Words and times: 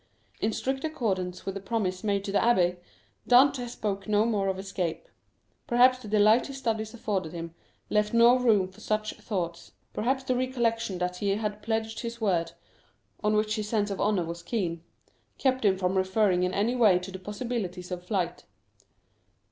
In 0.39 0.51
strict 0.51 0.83
accordance 0.83 1.45
with 1.45 1.53
the 1.53 1.61
promise 1.61 2.03
made 2.03 2.23
to 2.25 2.31
the 2.31 2.39
abbé, 2.39 2.77
Dantès 3.29 3.69
spoke 3.69 4.07
no 4.07 4.25
more 4.25 4.47
of 4.47 4.57
escape. 4.57 5.07
Perhaps 5.67 5.99
the 5.99 6.07
delight 6.07 6.47
his 6.47 6.57
studies 6.57 6.95
afforded 6.95 7.33
him 7.33 7.53
left 7.87 8.11
no 8.11 8.35
room 8.39 8.67
for 8.67 8.79
such 8.81 9.13
thoughts; 9.17 9.73
perhaps 9.93 10.23
the 10.23 10.35
recollection 10.35 10.97
that 10.97 11.17
he 11.17 11.35
had 11.35 11.61
pledged 11.61 11.99
his 11.99 12.19
word 12.19 12.53
(on 13.23 13.35
which 13.35 13.57
his 13.57 13.69
sense 13.69 13.91
of 13.91 14.01
honor 14.01 14.25
was 14.25 14.41
keen) 14.41 14.81
kept 15.37 15.63
him 15.63 15.77
from 15.77 15.95
referring 15.95 16.41
in 16.41 16.51
any 16.51 16.75
way 16.75 16.97
to 16.97 17.11
the 17.11 17.19
possibilities 17.19 17.91
of 17.91 18.03
flight. 18.03 18.45